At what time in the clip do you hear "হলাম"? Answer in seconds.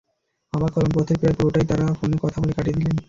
0.75-0.91